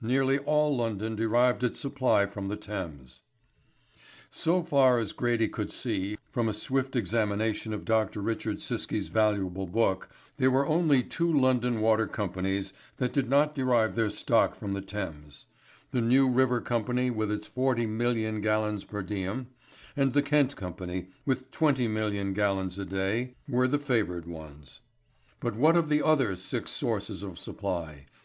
[0.00, 3.22] Nearly all London derived its supply from the Thames.
[4.30, 8.22] So far as Grady could see from a swift examination of Dr.
[8.22, 14.10] Richard Siskey's valuable book, there were only two London water companies did not derive their
[14.10, 15.46] stock from the Thames
[15.90, 19.48] the New River Company with its 40,000,000 gallons per diem,
[19.96, 24.82] and the Kent Company with 20,000,000 gallons a day were the favoured ones.
[25.40, 28.06] But what of the other six sources of supply?